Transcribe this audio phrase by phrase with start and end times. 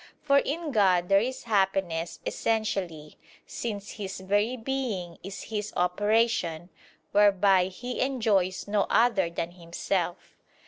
[0.23, 6.71] For in God there is happiness essentially; since His very Being is His operation,
[7.11, 10.33] whereby He enjoys no other than Himself.